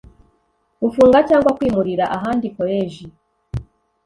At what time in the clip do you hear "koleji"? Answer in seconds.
2.55-3.03